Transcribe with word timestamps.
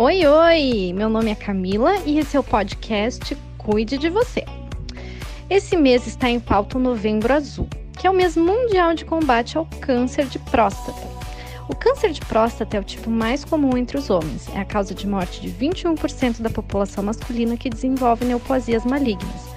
Oi, 0.00 0.24
oi! 0.24 0.92
Meu 0.94 1.08
nome 1.08 1.32
é 1.32 1.34
Camila 1.34 1.96
e 2.06 2.20
esse 2.20 2.36
é 2.36 2.38
o 2.38 2.44
podcast 2.44 3.36
Cuide 3.58 3.98
de 3.98 4.08
Você. 4.08 4.44
Esse 5.50 5.76
mês 5.76 6.06
está 6.06 6.30
em 6.30 6.38
pauta 6.38 6.78
o 6.78 6.80
Novembro 6.80 7.34
Azul, 7.34 7.68
que 7.98 8.06
é 8.06 8.10
o 8.10 8.14
mês 8.14 8.36
mundial 8.36 8.94
de 8.94 9.04
combate 9.04 9.58
ao 9.58 9.66
câncer 9.80 10.26
de 10.26 10.38
próstata. 10.38 11.04
O 11.68 11.74
câncer 11.74 12.12
de 12.12 12.20
próstata 12.20 12.76
é 12.76 12.80
o 12.80 12.84
tipo 12.84 13.10
mais 13.10 13.44
comum 13.44 13.76
entre 13.76 13.98
os 13.98 14.08
homens, 14.08 14.48
é 14.54 14.60
a 14.60 14.64
causa 14.64 14.94
de 14.94 15.04
morte 15.04 15.40
de 15.40 15.50
21% 15.50 16.42
da 16.42 16.48
população 16.48 17.02
masculina 17.02 17.56
que 17.56 17.68
desenvolve 17.68 18.24
neoplasias 18.24 18.84
malignas. 18.84 19.48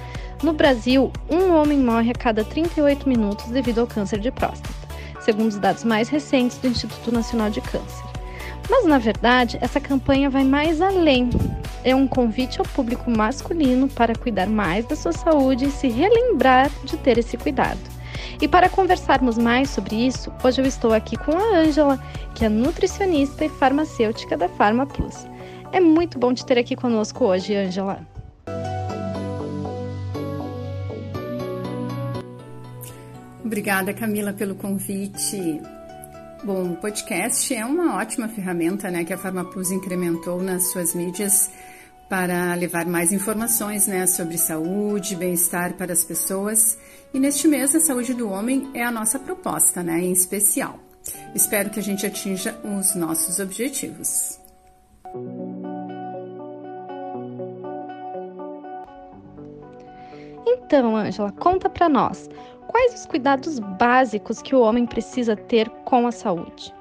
No 0.41 0.53
Brasil, 0.53 1.13
um 1.29 1.53
homem 1.53 1.77
morre 1.77 2.09
a 2.09 2.15
cada 2.15 2.43
38 2.43 3.07
minutos 3.07 3.45
devido 3.45 3.77
ao 3.77 3.85
câncer 3.85 4.19
de 4.19 4.31
próstata, 4.31 4.73
segundo 5.19 5.49
os 5.49 5.59
dados 5.59 5.83
mais 5.83 6.09
recentes 6.09 6.57
do 6.57 6.67
Instituto 6.67 7.11
Nacional 7.11 7.51
de 7.51 7.61
Câncer. 7.61 8.10
Mas 8.71 8.85
na 8.85 8.98
verdade, 8.98 9.57
essa 9.59 9.81
campanha 9.81 10.30
vai 10.30 10.45
mais 10.45 10.80
além. 10.80 11.30
É 11.84 11.93
um 11.93 12.07
convite 12.07 12.57
ao 12.57 12.66
público 12.66 13.11
masculino 13.11 13.89
para 13.89 14.16
cuidar 14.16 14.47
mais 14.47 14.85
da 14.85 14.95
sua 14.95 15.11
saúde 15.11 15.66
e 15.66 15.71
se 15.71 15.89
relembrar 15.89 16.71
de 16.85 16.95
ter 16.95 17.17
esse 17.17 17.35
cuidado. 17.35 17.81
E 18.41 18.47
para 18.47 18.70
conversarmos 18.70 19.38
mais 19.38 19.70
sobre 19.70 20.07
isso, 20.07 20.31
hoje 20.41 20.61
eu 20.61 20.66
estou 20.66 20.94
aqui 20.94 21.17
com 21.17 21.34
a 21.34 21.59
Ângela, 21.59 22.02
que 22.34 22.45
é 22.45 22.49
nutricionista 22.49 23.44
e 23.44 23.49
farmacêutica 23.49 24.38
da 24.38 24.47
Pharma 24.47 24.88
Plus. 24.88 25.27
É 25.73 25.81
muito 25.81 26.17
bom 26.17 26.33
te 26.33 26.45
ter 26.45 26.58
aqui 26.58 26.73
conosco 26.73 27.25
hoje, 27.25 27.53
Ângela. 27.53 27.99
Obrigada, 33.44 33.94
Camila, 33.94 34.31
pelo 34.31 34.55
convite. 34.55 35.59
Bom, 36.44 36.72
o 36.72 36.76
podcast 36.76 37.54
é 37.54 37.63
uma 37.63 37.98
ótima 37.98 38.27
ferramenta 38.27 38.90
né, 38.90 39.04
que 39.04 39.13
a 39.13 39.18
PharmaPlus 39.18 39.70
incrementou 39.70 40.42
nas 40.42 40.72
suas 40.72 40.95
mídias 40.95 41.52
para 42.09 42.56
levar 42.56 42.83
mais 42.88 43.11
informações 43.11 43.86
né, 43.86 44.08
sobre 44.08 44.39
saúde, 44.39 45.16
bem-estar 45.16 45.75
para 45.75 45.94
as 45.94 46.03
pessoas. 46.03 46.80
E 47.14 47.20
neste 47.20 47.48
mês, 47.48 47.75
a 47.75 47.80
saúde 47.80 48.16
do 48.16 48.28
homem 48.28 48.72
é 48.73 48.83
a 48.83 48.89
nossa 48.89 49.20
proposta, 49.20 49.83
né, 49.83 50.00
em 50.00 50.11
especial. 50.11 50.80
Espero 51.36 51.70
que 51.70 51.80
a 51.80 51.83
gente 51.83 52.08
atinja 52.08 52.59
os 52.64 52.95
nossos 52.95 53.38
objetivos. 53.38 54.39
Então, 60.48 60.95
Ângela, 60.98 61.31
conta 61.33 61.70
para 61.70 61.88
nós. 61.88 62.28
Quais 62.72 62.94
os 62.94 63.05
cuidados 63.05 63.59
básicos 63.59 64.41
que 64.41 64.55
o 64.55 64.61
homem 64.61 64.86
precisa 64.86 65.36
ter 65.36 65.69
com 65.83 66.08
a 66.08 66.11
saúde? 66.11 66.73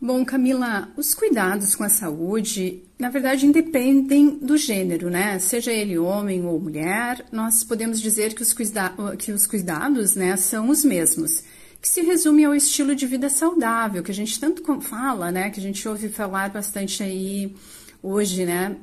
Bom, 0.00 0.24
Camila, 0.24 0.88
os 0.96 1.12
cuidados 1.12 1.76
com 1.76 1.84
a 1.84 1.90
saúde, 1.90 2.84
na 2.98 3.10
verdade, 3.10 3.46
independem 3.46 4.30
do 4.38 4.56
gênero, 4.56 5.10
né? 5.10 5.38
Seja 5.38 5.70
ele 5.70 5.98
homem 5.98 6.42
ou 6.46 6.58
mulher, 6.58 7.22
nós 7.30 7.62
podemos 7.62 8.00
dizer 8.00 8.32
que 8.32 8.40
os, 8.40 8.54
cuida 8.54 8.94
que 9.18 9.30
os 9.30 9.46
cuidados, 9.46 10.16
né, 10.16 10.38
são 10.38 10.70
os 10.70 10.82
mesmos, 10.82 11.44
que 11.78 11.86
se 11.86 12.00
resume 12.00 12.46
ao 12.46 12.54
estilo 12.54 12.96
de 12.96 13.06
vida 13.06 13.28
saudável, 13.28 14.02
que 14.02 14.10
a 14.10 14.14
gente 14.14 14.40
tanto 14.40 14.62
fala, 14.80 15.30
né, 15.30 15.50
que 15.50 15.60
a 15.60 15.62
gente 15.62 15.86
ouve 15.86 16.08
falar 16.08 16.48
bastante 16.48 17.02
aí 17.02 17.54
hoje, 18.02 18.46
né? 18.46 18.74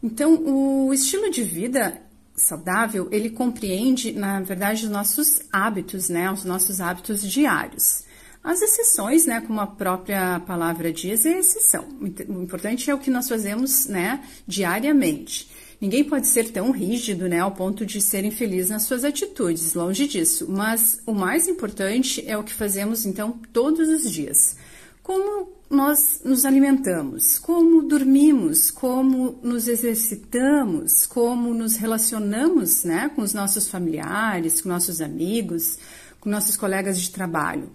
Então, 0.00 0.34
o 0.36 0.94
estilo 0.94 1.30
de 1.30 1.42
vida 1.42 2.00
saudável, 2.34 3.08
ele 3.10 3.30
compreende, 3.30 4.12
na 4.12 4.40
verdade, 4.40 4.84
os 4.84 4.90
nossos 4.90 5.40
hábitos, 5.52 6.08
né? 6.08 6.30
Os 6.30 6.44
nossos 6.44 6.80
hábitos 6.80 7.22
diários. 7.22 8.04
As 8.44 8.60
exceções, 8.60 9.24
né, 9.24 9.40
como 9.40 9.60
a 9.60 9.66
própria 9.68 10.40
palavra 10.40 10.92
diz, 10.92 11.24
é 11.24 11.38
exceção. 11.38 11.86
O 12.00 12.42
importante 12.42 12.90
é 12.90 12.94
o 12.94 12.98
que 12.98 13.10
nós 13.10 13.28
fazemos, 13.28 13.86
né, 13.86 14.20
diariamente. 14.48 15.48
Ninguém 15.80 16.02
pode 16.02 16.26
ser 16.26 16.50
tão 16.50 16.72
rígido, 16.72 17.28
né, 17.28 17.38
ao 17.38 17.52
ponto 17.52 17.86
de 17.86 18.00
ser 18.00 18.24
infeliz 18.24 18.68
nas 18.68 18.82
suas 18.82 19.04
atitudes, 19.04 19.74
longe 19.74 20.08
disso. 20.08 20.46
Mas 20.48 21.00
o 21.06 21.12
mais 21.12 21.46
importante 21.46 22.24
é 22.26 22.36
o 22.36 22.42
que 22.42 22.52
fazemos, 22.52 23.06
então, 23.06 23.38
todos 23.52 23.88
os 23.88 24.10
dias. 24.10 24.56
Como 25.04 25.48
nós 25.72 26.20
nos 26.22 26.44
alimentamos, 26.44 27.38
como 27.38 27.80
dormimos, 27.80 28.70
como 28.70 29.38
nos 29.42 29.66
exercitamos, 29.66 31.06
como 31.06 31.54
nos 31.54 31.76
relacionamos 31.76 32.84
né, 32.84 33.10
com 33.16 33.22
os 33.22 33.32
nossos 33.32 33.68
familiares, 33.68 34.60
com 34.60 34.68
nossos 34.68 35.00
amigos, 35.00 35.78
com 36.20 36.28
nossos 36.28 36.58
colegas 36.58 37.00
de 37.00 37.10
trabalho. 37.10 37.70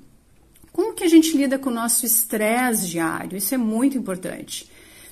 Como 0.72 0.94
que 0.94 1.04
a 1.04 1.08
gente 1.08 1.36
lida 1.36 1.58
com 1.58 1.72
o 1.72 1.74
nosso 1.74 2.06
estresse 2.06 2.88
diário? 2.88 3.36
Isso 3.36 3.56
é 3.56 3.58
muito 3.58 3.98
importante. 3.98 4.70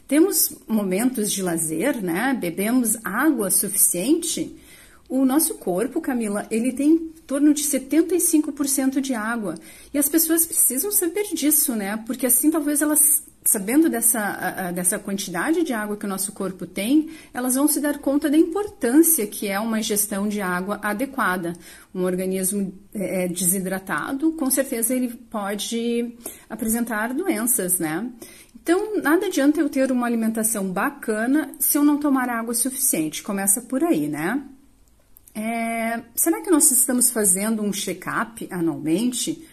Temos 0.07 0.53
momentos 0.67 1.31
de 1.31 1.41
lazer, 1.41 2.03
né? 2.03 2.37
Bebemos 2.39 2.97
água 3.03 3.49
suficiente? 3.49 4.55
O 5.09 5.25
nosso 5.25 5.55
corpo, 5.55 5.99
Camila, 5.99 6.45
ele 6.51 6.71
tem 6.71 6.91
em 6.91 7.14
torno 7.25 7.53
de 7.53 7.63
75% 7.63 8.99
de 8.99 9.13
água. 9.13 9.55
E 9.93 9.97
as 9.97 10.07
pessoas 10.07 10.45
precisam 10.45 10.91
saber 10.91 11.33
disso, 11.33 11.75
né? 11.75 11.97
Porque 12.05 12.25
assim 12.25 12.51
talvez 12.51 12.81
elas, 12.81 13.23
sabendo 13.43 13.89
dessa, 13.89 14.71
dessa 14.71 14.99
quantidade 14.99 15.63
de 15.63 15.73
água 15.73 15.97
que 15.97 16.05
o 16.05 16.09
nosso 16.09 16.31
corpo 16.31 16.65
tem, 16.65 17.09
elas 17.33 17.55
vão 17.55 17.67
se 17.67 17.79
dar 17.79 17.97
conta 17.97 18.29
da 18.29 18.37
importância 18.37 19.25
que 19.25 19.47
é 19.47 19.59
uma 19.59 19.79
ingestão 19.79 20.27
de 20.27 20.41
água 20.41 20.79
adequada. 20.81 21.53
Um 21.93 22.03
organismo 22.03 22.73
é, 22.93 23.27
desidratado, 23.27 24.33
com 24.33 24.49
certeza 24.49 24.93
ele 24.93 25.09
pode 25.09 26.15
apresentar 26.49 27.13
doenças, 27.13 27.79
né? 27.79 28.09
Então, 28.65 28.99
nada 28.99 29.27
adianta 29.27 29.59
eu 29.59 29.69
ter 29.69 29.91
uma 29.91 30.07
alimentação 30.07 30.71
bacana 30.71 31.53
se 31.59 31.77
eu 31.77 31.83
não 31.83 31.99
tomar 31.99 32.29
água 32.29 32.53
suficiente. 32.53 33.21
Começa 33.21 33.61
por 33.61 33.83
aí, 33.83 34.07
né? 34.07 34.43
É, 35.35 36.01
será 36.15 36.41
que 36.41 36.49
nós 36.49 36.71
estamos 36.71 37.11
fazendo 37.11 37.61
um 37.61 37.73
check-up 37.73 38.47
anualmente, 38.49 39.45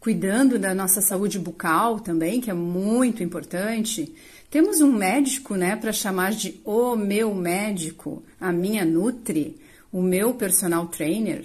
cuidando 0.00 0.58
da 0.58 0.74
nossa 0.74 1.00
saúde 1.00 1.38
bucal 1.38 2.00
também, 2.00 2.40
que 2.40 2.50
é 2.50 2.54
muito 2.54 3.22
importante? 3.22 4.12
Temos 4.50 4.80
um 4.80 4.92
médico, 4.92 5.54
né, 5.54 5.76
para 5.76 5.92
chamar 5.92 6.32
de 6.32 6.60
o 6.64 6.96
meu 6.96 7.32
médico, 7.34 8.20
a 8.40 8.50
minha 8.50 8.84
Nutri, 8.84 9.56
o 9.92 10.02
meu 10.02 10.34
personal 10.34 10.88
trainer. 10.88 11.44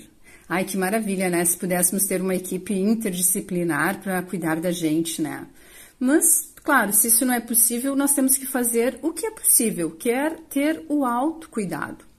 Ai, 0.49 0.65
que 0.65 0.75
maravilha, 0.75 1.29
né? 1.29 1.43
Se 1.45 1.57
pudéssemos 1.57 2.05
ter 2.05 2.21
uma 2.21 2.35
equipe 2.35 2.73
interdisciplinar 2.73 4.01
para 4.01 4.21
cuidar 4.23 4.59
da 4.59 4.71
gente, 4.71 5.21
né? 5.21 5.47
Mas, 5.99 6.51
claro, 6.63 6.91
se 6.91 7.07
isso 7.07 7.25
não 7.25 7.33
é 7.33 7.39
possível, 7.39 7.95
nós 7.95 8.13
temos 8.13 8.37
que 8.37 8.45
fazer 8.45 8.99
o 9.01 9.13
que 9.13 9.25
é 9.25 9.31
possível, 9.31 9.91
que 9.91 10.09
é 10.09 10.29
ter 10.31 10.83
o 10.89 11.05
autocuidado. 11.05 12.12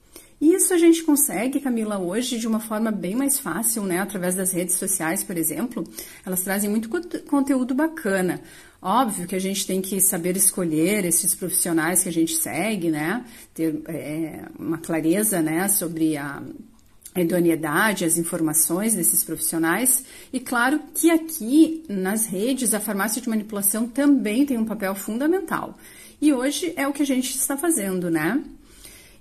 E 0.45 0.53
isso 0.53 0.75
a 0.75 0.77
gente 0.77 1.01
consegue, 1.01 1.59
Camila, 1.59 1.97
hoje 1.97 2.37
de 2.37 2.47
uma 2.47 2.59
forma 2.59 2.91
bem 2.91 3.15
mais 3.15 3.39
fácil, 3.39 3.81
né? 3.81 3.99
Através 3.99 4.35
das 4.35 4.51
redes 4.51 4.75
sociais, 4.75 5.23
por 5.23 5.35
exemplo. 5.35 5.83
Elas 6.23 6.43
trazem 6.43 6.69
muito 6.69 6.87
conteúdo 7.23 7.73
bacana. 7.73 8.39
Óbvio 8.79 9.25
que 9.25 9.35
a 9.35 9.39
gente 9.39 9.65
tem 9.65 9.81
que 9.81 9.99
saber 9.99 10.37
escolher 10.37 11.03
esses 11.03 11.33
profissionais 11.33 12.03
que 12.03 12.09
a 12.09 12.11
gente 12.11 12.35
segue, 12.35 12.91
né? 12.91 13.25
Ter 13.55 13.81
é, 13.87 14.45
uma 14.59 14.77
clareza, 14.77 15.41
né, 15.41 15.67
sobre 15.67 16.15
a 16.15 16.43
idoneidade, 17.15 18.05
as 18.05 18.19
informações 18.19 18.93
desses 18.93 19.23
profissionais. 19.23 20.05
E 20.31 20.39
claro 20.39 20.79
que 20.93 21.09
aqui 21.09 21.83
nas 21.89 22.27
redes 22.27 22.71
a 22.75 22.79
farmácia 22.79 23.19
de 23.19 23.27
manipulação 23.27 23.87
também 23.87 24.45
tem 24.45 24.59
um 24.59 24.65
papel 24.65 24.93
fundamental. 24.93 25.75
E 26.21 26.31
hoje 26.31 26.71
é 26.75 26.87
o 26.87 26.93
que 26.93 27.01
a 27.01 27.07
gente 27.07 27.31
está 27.35 27.57
fazendo, 27.57 28.11
né? 28.11 28.43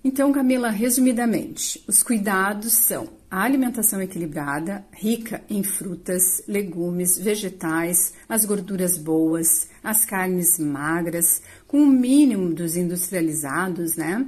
Então, 0.07 0.31
Camila, 0.33 0.69
resumidamente, 0.69 1.83
os 1.89 2.03
cuidados 2.03 2.75
são 2.75 3.09
a 3.31 3.43
alimentação 3.43 4.03
equilibrada, 4.03 4.85
rica 4.93 5.43
em 5.49 5.63
frutas, 5.63 6.43
legumes, 6.47 7.19
vegetais, 7.19 8.13
as 8.29 8.45
gorduras 8.45 8.99
boas, 8.99 9.67
as 9.83 10.05
carnes 10.05 10.59
magras, 10.59 11.41
com 11.67 11.79
o 11.79 11.87
mínimo 11.87 12.53
dos 12.53 12.77
industrializados, 12.77 13.97
né? 13.97 14.27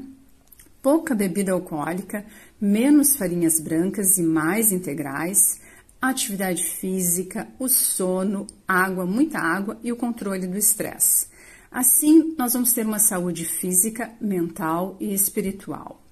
Pouca 0.80 1.14
bebida 1.14 1.52
alcoólica, 1.52 2.24
menos 2.58 3.14
farinhas 3.14 3.60
brancas 3.60 4.16
e 4.16 4.22
mais 4.22 4.72
integrais, 4.72 5.60
atividade 6.00 6.64
física, 6.64 7.48
o 7.58 7.68
sono, 7.68 8.46
água, 8.66 9.04
muita 9.04 9.40
água 9.40 9.78
e 9.84 9.92
o 9.92 9.96
controle 9.96 10.46
do 10.46 10.56
estresse. 10.56 11.26
Assim, 11.70 12.34
nós 12.38 12.52
vamos 12.52 12.72
ter 12.72 12.86
uma 12.86 12.98
saúde 12.98 13.44
física, 13.44 14.10
mental 14.20 14.96
e 15.00 15.12
espiritual. 15.12 16.02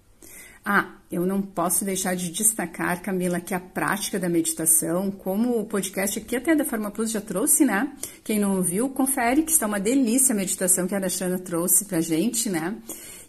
Ah, 0.65 0.95
eu 1.12 1.27
não 1.27 1.43
posso 1.43 1.85
deixar 1.85 2.17
de 2.17 2.31
destacar, 2.31 3.03
Camila, 3.03 3.39
que 3.39 3.53
a 3.53 3.61
prática 3.61 4.19
da 4.19 4.31
meditação, 4.31 5.11
como 5.11 5.61
o 5.61 5.67
podcast 5.67 6.19
aqui 6.19 6.37
até 6.37 6.56
da 6.56 6.65
Forma 6.65 6.91
Plus 6.91 7.11
já 7.11 7.21
trouxe, 7.21 7.67
né? 7.67 7.93
Quem 8.25 8.39
não 8.39 8.56
ouviu, 8.56 8.89
confere 8.89 9.43
que 9.43 9.53
está 9.53 9.67
uma 9.67 9.79
delícia 9.79 10.33
a 10.33 10.37
meditação 10.37 10.87
que 10.87 10.95
a 10.95 10.99
Alexandra 10.99 11.39
trouxe 11.39 11.85
pra 11.85 12.01
gente, 12.01 12.49
né? 12.49 12.79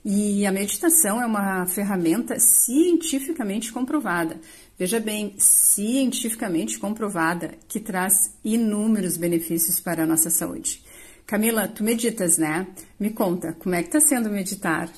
E 0.06 0.46
a 0.46 0.52
meditação 0.52 1.22
é 1.22 1.26
uma 1.26 1.66
ferramenta 1.66 2.40
cientificamente 2.40 3.74
comprovada. 3.74 4.40
Veja 4.80 5.00
bem, 5.00 5.36
cientificamente 5.38 6.80
comprovada, 6.80 7.56
que 7.68 7.82
traz 7.82 8.34
inúmeros 8.46 9.18
benefícios 9.18 9.82
para 9.82 10.04
a 10.04 10.08
nossa 10.08 10.30
saúde. 10.30 10.85
Camila, 11.26 11.68
tu 11.68 11.84
meditas, 11.84 12.38
né? 12.38 12.68
Me 13.00 13.10
conta, 13.10 13.54
como 13.54 13.74
é 13.74 13.82
que 13.82 13.90
tá 13.90 14.00
sendo 14.00 14.30
meditar? 14.30 14.90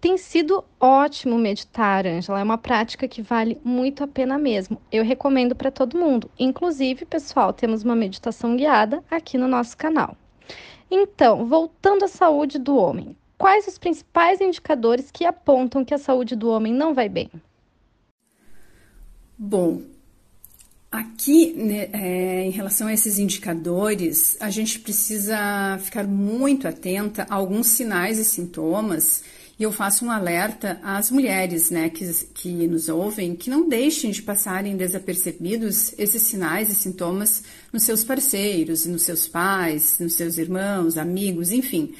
Tem 0.00 0.16
sido 0.16 0.62
ótimo 0.78 1.36
meditar, 1.36 2.06
Angela. 2.06 2.38
É 2.38 2.44
uma 2.44 2.58
prática 2.58 3.08
que 3.08 3.22
vale 3.22 3.58
muito 3.64 4.04
a 4.04 4.06
pena 4.06 4.38
mesmo. 4.38 4.80
Eu 4.92 5.02
recomendo 5.02 5.54
para 5.54 5.70
todo 5.70 5.98
mundo. 5.98 6.30
Inclusive, 6.38 7.06
pessoal, 7.06 7.52
temos 7.52 7.82
uma 7.82 7.96
meditação 7.96 8.54
guiada 8.54 9.02
aqui 9.10 9.36
no 9.38 9.48
nosso 9.48 9.76
canal. 9.76 10.16
Então, 10.90 11.46
voltando 11.46 12.04
à 12.04 12.08
saúde 12.08 12.58
do 12.58 12.76
homem, 12.76 13.16
quais 13.36 13.66
os 13.66 13.78
principais 13.78 14.40
indicadores 14.40 15.10
que 15.10 15.24
apontam 15.24 15.84
que 15.84 15.94
a 15.94 15.98
saúde 15.98 16.36
do 16.36 16.50
homem 16.50 16.72
não 16.72 16.94
vai 16.94 17.08
bem? 17.08 17.30
Bom, 19.36 19.82
aqui 20.94 21.52
né, 21.54 21.88
é, 21.92 22.46
em 22.46 22.50
relação 22.50 22.86
a 22.86 22.92
esses 22.92 23.18
indicadores, 23.18 24.36
a 24.40 24.48
gente 24.48 24.78
precisa 24.78 25.78
ficar 25.82 26.06
muito 26.06 26.68
atenta 26.68 27.26
a 27.28 27.34
alguns 27.34 27.66
sinais 27.66 28.18
e 28.18 28.24
sintomas 28.24 29.22
e 29.58 29.62
eu 29.62 29.72
faço 29.72 30.04
um 30.04 30.10
alerta 30.10 30.80
às 30.82 31.10
mulheres 31.10 31.70
né, 31.70 31.88
que, 31.88 32.04
que 32.34 32.48
nos 32.66 32.88
ouvem 32.88 33.36
que 33.36 33.50
não 33.50 33.68
deixem 33.68 34.10
de 34.10 34.22
passarem 34.22 34.76
desapercebidos 34.76 35.94
esses 35.98 36.22
sinais 36.22 36.70
e 36.70 36.74
sintomas 36.74 37.42
nos 37.72 37.82
seus 37.82 38.02
parceiros, 38.02 38.86
nos 38.86 39.02
seus 39.02 39.28
pais, 39.28 39.98
nos 39.98 40.14
seus 40.14 40.38
irmãos, 40.38 40.96
amigos, 40.96 41.52
enfim. 41.52 41.94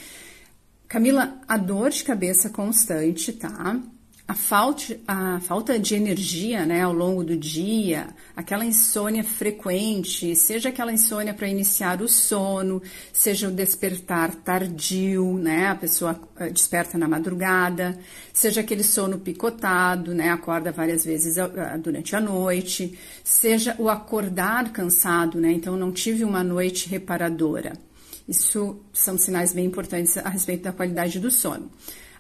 Camila, 0.88 1.40
a 1.48 1.56
dor 1.56 1.90
de 1.90 2.04
cabeça 2.04 2.50
constante, 2.50 3.32
tá? 3.32 3.80
A 4.26 4.32
falta, 4.32 4.98
a 5.06 5.38
falta 5.40 5.78
de 5.78 5.94
energia 5.94 6.64
né, 6.64 6.80
ao 6.80 6.94
longo 6.94 7.22
do 7.22 7.36
dia, 7.36 8.08
aquela 8.34 8.64
insônia 8.64 9.22
frequente, 9.22 10.34
seja 10.34 10.70
aquela 10.70 10.90
insônia 10.90 11.34
para 11.34 11.46
iniciar 11.46 12.00
o 12.00 12.08
sono, 12.08 12.80
seja 13.12 13.48
o 13.48 13.50
despertar 13.50 14.34
tardio, 14.34 15.34
né, 15.36 15.68
a 15.68 15.74
pessoa 15.74 16.18
eh, 16.38 16.48
desperta 16.48 16.96
na 16.96 17.06
madrugada, 17.06 17.98
seja 18.32 18.62
aquele 18.62 18.82
sono 18.82 19.18
picotado, 19.18 20.14
né, 20.14 20.30
acorda 20.30 20.72
várias 20.72 21.04
vezes 21.04 21.36
eh, 21.36 21.78
durante 21.78 22.16
a 22.16 22.20
noite, 22.20 22.98
seja 23.22 23.76
o 23.78 23.90
acordar 23.90 24.72
cansado, 24.72 25.38
né, 25.38 25.52
então 25.52 25.76
não 25.76 25.92
tive 25.92 26.24
uma 26.24 26.42
noite 26.42 26.88
reparadora. 26.88 27.74
Isso 28.26 28.80
são 28.90 29.18
sinais 29.18 29.52
bem 29.52 29.66
importantes 29.66 30.16
a 30.16 30.30
respeito 30.30 30.62
da 30.62 30.72
qualidade 30.72 31.20
do 31.20 31.30
sono 31.30 31.70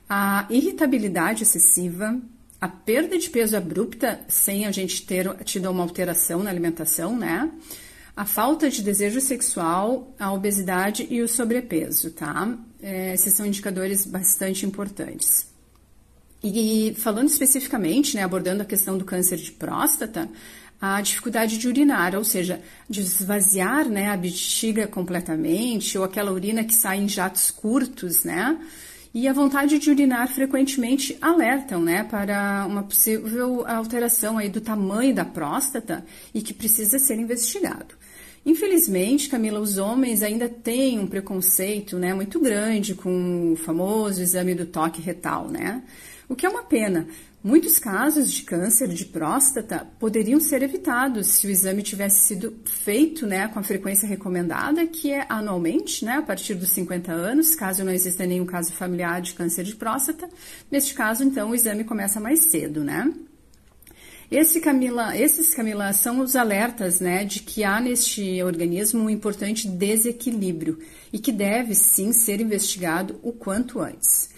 a 0.08 0.46
irritabilidade 0.50 1.42
excessiva, 1.42 2.20
a 2.60 2.68
perda 2.68 3.18
de 3.18 3.28
peso 3.30 3.56
abrupta 3.56 4.20
sem 4.28 4.66
a 4.66 4.70
gente 4.70 5.04
ter 5.06 5.34
tido 5.44 5.70
uma 5.70 5.82
alteração 5.82 6.42
na 6.42 6.50
alimentação, 6.50 7.16
né? 7.16 7.50
A 8.16 8.24
falta 8.24 8.70
de 8.70 8.82
desejo 8.82 9.20
sexual, 9.20 10.14
a 10.18 10.32
obesidade 10.32 11.06
e 11.10 11.20
o 11.20 11.28
sobrepeso, 11.28 12.12
tá? 12.12 12.56
É, 12.80 13.14
esses 13.14 13.34
são 13.34 13.44
indicadores 13.44 14.06
bastante 14.06 14.64
importantes. 14.64 15.48
E 16.42 16.94
falando 16.98 17.28
especificamente, 17.28 18.14
né, 18.16 18.22
abordando 18.22 18.62
a 18.62 18.66
questão 18.66 18.98
do 18.98 19.04
câncer 19.04 19.38
de 19.38 19.50
próstata, 19.50 20.28
a 20.80 21.00
dificuldade 21.00 21.56
de 21.56 21.66
urinar, 21.66 22.14
ou 22.14 22.22
seja, 22.22 22.60
de 22.88 23.00
esvaziar 23.00 23.88
né, 23.88 24.10
a 24.10 24.16
bexiga 24.16 24.86
completamente, 24.86 25.96
ou 25.96 26.04
aquela 26.04 26.30
urina 26.30 26.62
que 26.62 26.74
sai 26.74 26.98
em 26.98 27.08
jatos 27.08 27.50
curtos, 27.50 28.24
né? 28.24 28.58
E 29.14 29.28
a 29.28 29.32
vontade 29.32 29.78
de 29.78 29.90
urinar 29.90 30.26
frequentemente 30.26 31.16
alertam 31.20 31.80
né, 31.80 32.02
para 32.02 32.66
uma 32.66 32.82
possível 32.82 33.64
alteração 33.64 34.36
aí 34.36 34.48
do 34.48 34.60
tamanho 34.60 35.14
da 35.14 35.24
próstata 35.24 36.04
e 36.34 36.42
que 36.42 36.52
precisa 36.52 36.98
ser 36.98 37.16
investigado. 37.20 37.94
Infelizmente, 38.44 39.28
Camila, 39.28 39.60
os 39.60 39.78
homens 39.78 40.22
ainda 40.22 40.48
têm 40.48 40.98
um 40.98 41.06
preconceito 41.06 41.96
né, 41.96 42.12
muito 42.12 42.40
grande 42.40 42.94
com 42.94 43.52
o 43.52 43.56
famoso 43.56 44.20
exame 44.20 44.54
do 44.54 44.66
toque 44.66 45.00
retal, 45.00 45.48
né? 45.48 45.82
O 46.28 46.34
que 46.34 46.44
é 46.44 46.48
uma 46.48 46.64
pena, 46.64 47.06
Muitos 47.44 47.78
casos 47.78 48.32
de 48.32 48.42
câncer 48.42 48.88
de 48.88 49.04
próstata 49.04 49.86
poderiam 50.00 50.40
ser 50.40 50.62
evitados 50.62 51.26
se 51.26 51.46
o 51.46 51.50
exame 51.50 51.82
tivesse 51.82 52.26
sido 52.26 52.56
feito 52.64 53.26
né, 53.26 53.46
com 53.48 53.58
a 53.58 53.62
frequência 53.62 54.08
recomendada, 54.08 54.86
que 54.86 55.12
é 55.12 55.26
anualmente, 55.28 56.06
né, 56.06 56.14
a 56.14 56.22
partir 56.22 56.54
dos 56.54 56.70
50 56.70 57.12
anos, 57.12 57.54
caso 57.54 57.84
não 57.84 57.92
exista 57.92 58.24
nenhum 58.24 58.46
caso 58.46 58.72
familiar 58.72 59.20
de 59.20 59.34
câncer 59.34 59.62
de 59.62 59.76
próstata. 59.76 60.26
Neste 60.70 60.94
caso, 60.94 61.22
então, 61.22 61.50
o 61.50 61.54
exame 61.54 61.84
começa 61.84 62.18
mais 62.18 62.50
cedo, 62.50 62.82
né? 62.82 63.12
Esse, 64.30 64.58
Camila, 64.58 65.14
esses, 65.14 65.54
Camila, 65.54 65.92
são 65.92 66.20
os 66.20 66.34
alertas 66.34 66.98
né, 66.98 67.26
de 67.26 67.40
que 67.40 67.62
há 67.62 67.78
neste 67.78 68.42
organismo 68.42 69.02
um 69.04 69.10
importante 69.10 69.68
desequilíbrio 69.68 70.78
e 71.12 71.18
que 71.18 71.30
deve 71.30 71.74
sim 71.74 72.10
ser 72.10 72.40
investigado 72.40 73.20
o 73.22 73.32
quanto 73.32 73.80
antes. 73.80 74.32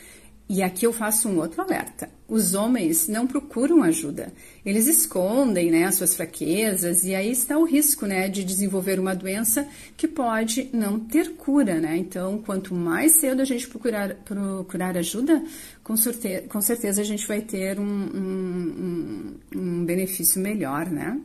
E 0.49 0.63
aqui 0.63 0.87
eu 0.87 0.93
faço 0.93 1.29
um 1.29 1.39
outro 1.39 1.61
alerta. 1.61 2.09
Os 2.29 2.55
homens 2.55 3.09
não 3.09 3.27
procuram 3.27 3.83
ajuda. 3.83 4.33
Eles 4.65 4.87
escondem 4.87 5.73
né, 5.73 5.85
as 5.85 5.97
suas 5.97 6.15
fraquezas 6.15 7.03
e 7.03 7.17
aí 7.17 7.33
está 7.33 7.59
o 7.59 7.65
risco 7.65 8.07
né, 8.07 8.29
de 8.29 8.45
desenvolver 8.45 9.01
uma 9.01 9.15
doença 9.15 9.67
que 9.97 10.07
pode 10.07 10.71
não 10.73 11.01
ter 11.01 11.35
cura. 11.35 11.81
Né? 11.81 11.97
Então, 11.97 12.39
quanto 12.39 12.75
mais 12.75 13.13
cedo 13.13 13.43
a 13.43 13.45
gente 13.45 13.67
procurar, 13.67 14.15
procurar 14.25 14.97
ajuda, 14.97 15.43
com, 15.83 15.97
certeza, 15.97 16.47
com 16.47 16.61
certeza 16.61 17.01
a 17.01 17.05
gente 17.05 17.27
vai 17.27 17.41
ter 17.41 17.81
um, 17.81 17.85
um, 17.85 19.35
um, 19.53 19.85
benefício 19.85 20.41
melhor, 20.41 20.87
né? 20.87 21.21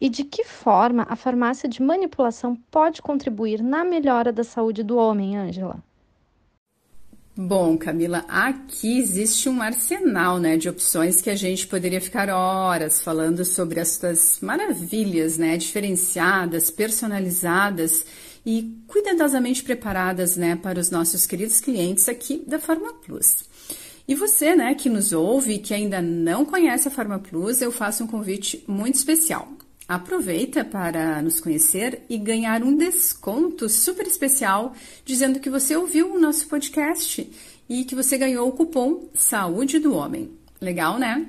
E 0.00 0.08
de 0.08 0.24
que 0.24 0.44
forma 0.44 1.06
a 1.08 1.14
farmácia 1.14 1.68
de 1.68 1.82
manipulação 1.82 2.56
pode 2.70 3.02
contribuir 3.02 3.62
na 3.62 3.84
melhora 3.84 4.32
da 4.32 4.42
saúde 4.44 4.82
do 4.82 4.96
homem, 4.96 5.36
Ângela? 5.36 5.82
Bom, 7.34 7.78
Camila, 7.78 8.26
aqui 8.28 8.98
existe 8.98 9.48
um 9.48 9.62
arsenal 9.62 10.38
né, 10.38 10.58
de 10.58 10.68
opções 10.68 11.22
que 11.22 11.30
a 11.30 11.34
gente 11.34 11.66
poderia 11.66 11.98
ficar 11.98 12.28
horas 12.28 13.00
falando 13.00 13.42
sobre 13.42 13.80
estas 13.80 14.38
maravilhas 14.42 15.38
né, 15.38 15.56
diferenciadas, 15.56 16.70
personalizadas 16.70 18.04
e 18.44 18.76
cuidadosamente 18.86 19.62
preparadas 19.62 20.36
né, 20.36 20.56
para 20.56 20.78
os 20.78 20.90
nossos 20.90 21.24
queridos 21.24 21.58
clientes 21.58 22.06
aqui 22.06 22.44
da 22.46 22.58
Forma 22.58 22.92
Plus. 22.92 23.44
E 24.06 24.14
você, 24.14 24.54
né, 24.54 24.74
que 24.74 24.90
nos 24.90 25.14
ouve 25.14 25.54
e 25.54 25.58
que 25.58 25.72
ainda 25.72 26.02
não 26.02 26.44
conhece 26.44 26.88
a 26.88 26.90
Forma 26.90 27.18
Plus, 27.18 27.62
eu 27.62 27.72
faço 27.72 28.04
um 28.04 28.06
convite 28.06 28.62
muito 28.68 28.96
especial. 28.96 29.48
Aproveita 29.92 30.64
para 30.64 31.20
nos 31.20 31.38
conhecer 31.38 32.00
e 32.08 32.16
ganhar 32.16 32.62
um 32.62 32.74
desconto 32.74 33.68
super 33.68 34.06
especial 34.06 34.74
dizendo 35.04 35.38
que 35.38 35.50
você 35.50 35.76
ouviu 35.76 36.14
o 36.14 36.18
nosso 36.18 36.48
podcast 36.48 37.30
e 37.68 37.84
que 37.84 37.94
você 37.94 38.16
ganhou 38.16 38.48
o 38.48 38.52
cupom 38.52 39.10
Saúde 39.12 39.78
do 39.78 39.94
Homem. 39.94 40.30
Legal, 40.58 40.98
né? 40.98 41.26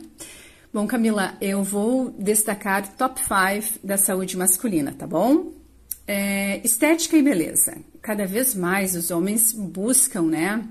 Bom, 0.74 0.88
Camila, 0.88 1.36
eu 1.42 1.62
vou 1.62 2.12
destacar 2.12 2.96
top 2.96 3.20
5 3.20 3.86
da 3.86 3.98
saúde 3.98 4.38
masculina, 4.38 4.96
tá 4.98 5.06
bom? 5.06 5.52
É, 6.08 6.62
estética 6.64 7.18
e 7.18 7.22
beleza. 7.22 7.76
Cada 8.02 8.26
vez 8.26 8.56
mais 8.56 8.96
os 8.96 9.12
homens 9.12 9.52
buscam, 9.52 10.22
né? 10.22 10.66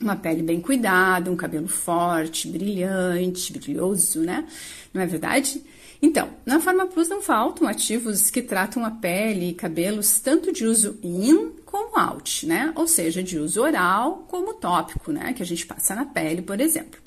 Uma 0.00 0.16
pele 0.16 0.42
bem 0.42 0.62
cuidada, 0.62 1.30
um 1.30 1.36
cabelo 1.36 1.68
forte, 1.68 2.48
brilhante, 2.48 3.52
brilhoso, 3.52 4.20
né? 4.20 4.46
Não 4.94 5.02
é 5.02 5.06
verdade? 5.06 5.62
Então, 6.00 6.30
na 6.44 6.60
Forma 6.60 6.86
Plus 6.86 7.08
não 7.08 7.22
faltam 7.22 7.66
ativos 7.66 8.30
que 8.30 8.42
tratam 8.42 8.84
a 8.84 8.90
pele 8.90 9.50
e 9.50 9.54
cabelos 9.54 10.20
tanto 10.20 10.52
de 10.52 10.64
uso 10.64 10.98
in 11.02 11.52
como 11.64 11.98
out, 11.98 12.46
né? 12.46 12.72
Ou 12.76 12.86
seja, 12.86 13.22
de 13.22 13.38
uso 13.38 13.62
oral 13.62 14.26
como 14.28 14.54
tópico, 14.54 15.12
né? 15.12 15.32
Que 15.32 15.42
a 15.42 15.46
gente 15.46 15.66
passa 15.66 15.94
na 15.94 16.04
pele, 16.04 16.42
por 16.42 16.60
exemplo. 16.60 17.00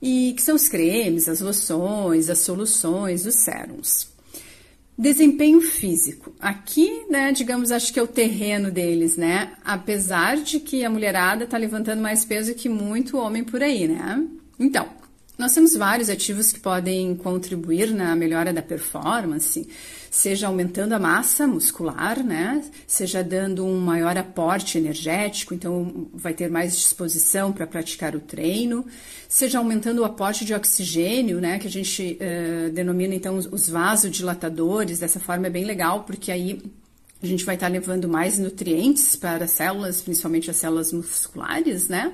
E 0.00 0.32
que 0.36 0.42
são 0.42 0.54
os 0.54 0.68
cremes, 0.68 1.28
as 1.28 1.40
loções, 1.40 2.30
as 2.30 2.38
soluções, 2.38 3.26
os 3.26 3.34
sérums. 3.36 4.08
Desempenho 4.96 5.60
físico. 5.60 6.34
Aqui, 6.40 7.06
né, 7.08 7.30
digamos, 7.30 7.70
acho 7.70 7.92
que 7.92 8.00
é 8.00 8.02
o 8.02 8.06
terreno 8.06 8.70
deles, 8.70 9.16
né? 9.16 9.52
Apesar 9.64 10.36
de 10.36 10.58
que 10.58 10.84
a 10.84 10.90
mulherada 10.90 11.46
tá 11.46 11.56
levantando 11.56 12.02
mais 12.02 12.24
peso 12.24 12.54
que 12.54 12.68
muito 12.68 13.16
homem 13.16 13.44
por 13.44 13.62
aí, 13.62 13.86
né? 13.86 14.24
Então, 14.58 14.88
nós 15.38 15.54
temos 15.54 15.76
vários 15.76 16.10
ativos 16.10 16.50
que 16.50 16.58
podem 16.58 17.14
contribuir 17.14 17.94
na 17.94 18.16
melhora 18.16 18.52
da 18.52 18.60
performance, 18.60 19.68
seja 20.10 20.48
aumentando 20.48 20.94
a 20.94 20.98
massa 20.98 21.46
muscular, 21.46 22.24
né? 22.24 22.60
Seja 22.88 23.22
dando 23.22 23.64
um 23.64 23.78
maior 23.78 24.18
aporte 24.18 24.76
energético, 24.76 25.54
então 25.54 26.08
vai 26.12 26.34
ter 26.34 26.50
mais 26.50 26.74
disposição 26.76 27.52
para 27.52 27.68
praticar 27.68 28.16
o 28.16 28.20
treino, 28.20 28.84
seja 29.28 29.58
aumentando 29.58 30.00
o 30.00 30.04
aporte 30.04 30.44
de 30.44 30.52
oxigênio, 30.52 31.40
né? 31.40 31.60
Que 31.60 31.68
a 31.68 31.70
gente 31.70 32.18
uh, 32.20 32.72
denomina 32.72 33.14
então 33.14 33.36
os 33.36 33.68
vasodilatadores. 33.68 34.98
Dessa 34.98 35.20
forma 35.20 35.46
é 35.46 35.50
bem 35.50 35.64
legal, 35.64 36.02
porque 36.02 36.32
aí 36.32 36.60
a 37.22 37.26
gente 37.26 37.44
vai 37.44 37.54
estar 37.54 37.68
levando 37.68 38.08
mais 38.08 38.40
nutrientes 38.40 39.14
para 39.14 39.44
as 39.44 39.52
células, 39.52 40.00
principalmente 40.00 40.50
as 40.50 40.56
células 40.56 40.92
musculares, 40.92 41.88
né? 41.88 42.12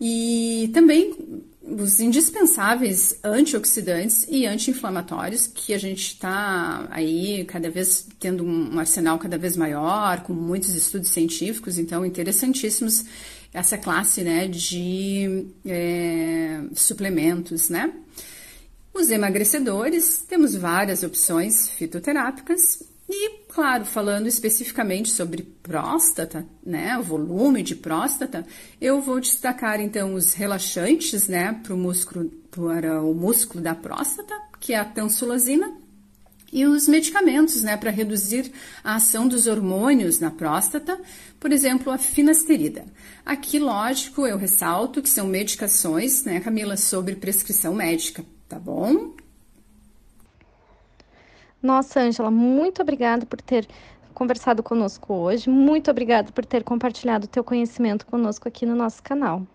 E 0.00 0.70
também 0.72 1.47
os 1.62 2.00
indispensáveis 2.00 3.18
antioxidantes 3.22 4.26
e 4.28 4.46
anti-inflamatórios 4.46 5.46
que 5.46 5.74
a 5.74 5.78
gente 5.78 6.14
está 6.14 6.86
aí 6.90 7.44
cada 7.44 7.70
vez 7.70 8.06
tendo 8.18 8.44
um 8.44 8.78
arsenal 8.78 9.18
cada 9.18 9.36
vez 9.36 9.56
maior, 9.56 10.22
com 10.22 10.32
muitos 10.32 10.74
estudos 10.74 11.10
científicos, 11.10 11.78
então 11.78 12.06
interessantíssimos 12.06 13.04
essa 13.52 13.76
classe 13.76 14.22
né, 14.22 14.46
de 14.46 15.46
é, 15.66 16.60
suplementos, 16.74 17.68
né? 17.68 17.92
Os 18.92 19.10
emagrecedores, 19.10 20.24
temos 20.28 20.54
várias 20.54 21.02
opções 21.02 21.68
fitoterápicas 21.70 22.82
claro, 23.58 23.84
falando 23.84 24.28
especificamente 24.28 25.10
sobre 25.10 25.42
próstata, 25.42 26.46
né, 26.64 26.96
o 26.96 27.02
volume 27.02 27.60
de 27.60 27.74
próstata, 27.74 28.46
eu 28.80 29.00
vou 29.00 29.18
destacar 29.18 29.80
então 29.80 30.14
os 30.14 30.32
relaxantes, 30.32 31.26
né, 31.26 31.60
para 31.64 31.74
o 31.74 31.76
músculo, 31.76 32.30
para 32.52 33.02
o 33.02 33.12
músculo 33.12 33.60
da 33.60 33.74
próstata, 33.74 34.32
que 34.60 34.74
é 34.74 34.78
a 34.78 34.84
tansulosina, 34.84 35.72
e 36.52 36.66
os 36.66 36.86
medicamentos, 36.86 37.60
né, 37.60 37.76
para 37.76 37.90
reduzir 37.90 38.48
a 38.84 38.94
ação 38.94 39.26
dos 39.26 39.48
hormônios 39.48 40.20
na 40.20 40.30
próstata, 40.30 40.96
por 41.40 41.50
exemplo, 41.50 41.92
a 41.92 41.98
finasterida. 41.98 42.84
Aqui, 43.26 43.58
lógico, 43.58 44.24
eu 44.24 44.38
ressalto 44.38 45.02
que 45.02 45.10
são 45.10 45.26
medicações, 45.26 46.22
né, 46.22 46.38
Camila, 46.38 46.76
sobre 46.76 47.16
prescrição 47.16 47.74
médica, 47.74 48.24
tá 48.48 48.56
bom? 48.56 49.16
Nossa, 51.62 52.00
Ângela, 52.00 52.30
muito 52.30 52.82
obrigada 52.82 53.26
por 53.26 53.40
ter 53.40 53.66
conversado 54.14 54.62
conosco 54.62 55.14
hoje. 55.14 55.48
Muito 55.48 55.90
obrigada 55.90 56.32
por 56.32 56.44
ter 56.44 56.64
compartilhado 56.64 57.26
o 57.26 57.28
teu 57.28 57.44
conhecimento 57.44 58.06
conosco 58.06 58.48
aqui 58.48 58.66
no 58.66 58.74
nosso 58.74 59.02
canal. 59.02 59.46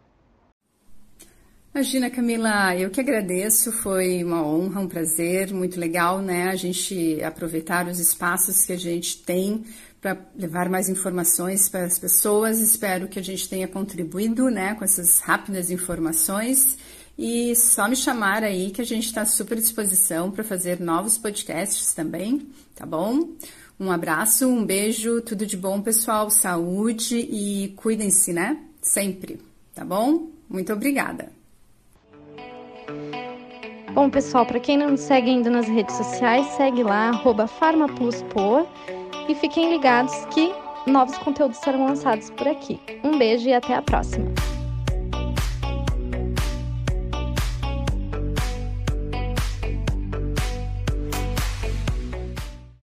Imagina, 1.76 2.10
Camila, 2.10 2.76
eu 2.76 2.92
que 2.92 3.02
agradeço, 3.02 3.72
foi 3.72 4.24
uma 4.24 4.46
honra, 4.46 4.80
um 4.80 4.88
prazer, 4.88 5.52
muito 5.52 5.80
legal, 5.80 6.22
né? 6.22 6.50
A 6.50 6.56
gente 6.56 7.20
aproveitar 7.24 7.88
os 7.88 8.00
espaços 8.00 8.64
que 8.64 8.72
a 8.72 8.78
gente 8.78 9.24
tem 9.24 9.66
para 10.00 10.16
levar 10.36 10.70
mais 10.70 10.88
informações 10.88 11.68
para 11.68 11.86
as 11.86 11.98
pessoas. 11.98 12.60
Espero 12.60 13.08
que 13.08 13.18
a 13.18 13.24
gente 13.24 13.50
tenha 13.50 13.68
contribuído, 13.68 14.50
né, 14.50 14.76
com 14.76 14.84
essas 14.84 15.20
rápidas 15.22 15.72
informações. 15.72 16.78
E 17.18 17.56
só 17.56 17.88
me 17.88 17.96
chamar 17.96 18.44
aí 18.44 18.72
que 18.72 18.82
a 18.82 18.86
gente 18.86 19.06
está 19.06 19.24
super 19.26 19.58
à 19.58 19.62
disposição 19.62 20.32
para 20.32 20.44
fazer 20.44 20.80
novos 20.80 21.18
podcasts 21.18 21.94
também, 21.94 22.48
tá 22.76 22.86
bom? 22.86 23.30
Um 23.80 23.92
abraço, 23.92 24.48
um 24.48 24.66
beijo, 24.66 25.22
tudo 25.22 25.46
de 25.46 25.58
bom, 25.58 25.82
pessoal, 25.82 26.30
saúde 26.30 27.18
e 27.18 27.74
cuidem-se, 27.76 28.34
né? 28.34 28.58
Sempre, 28.82 29.40
tá 29.76 29.86
bom? 29.86 30.30
Muito 30.50 30.74
obrigada. 30.74 31.32
Bom, 33.94 34.10
pessoal, 34.10 34.46
para 34.46 34.60
quem 34.60 34.78
não 34.78 34.90
nos 34.90 35.02
segue 35.02 35.30
ainda 35.30 35.52
nas 35.52 35.68
redes 35.68 35.96
sociais, 35.96 36.48
segue 36.58 36.82
lá, 36.82 37.12
farmapluspoa 37.60 38.68
e 39.30 39.36
fiquem 39.36 39.70
ligados 39.70 40.14
que 40.34 40.52
novos 40.88 41.18
conteúdos 41.20 41.58
serão 41.58 41.86
lançados 41.86 42.32
por 42.32 42.48
aqui. 42.48 42.80
Um 43.04 43.18
beijo 43.20 43.48
e 43.48 43.54
até 43.54 43.76
a 43.76 43.82
próxima! 43.82 44.33